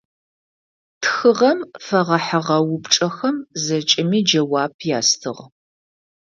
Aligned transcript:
Тхыгъэм 1.01 1.59
фэгъэхьыгъэ 1.85 2.57
упчӏэхэм 2.73 3.37
зэкӏэми 3.63 4.19
джэуап 4.27 4.73
ястыгъ. 4.97 5.41